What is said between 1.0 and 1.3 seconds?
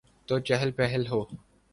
ہو۔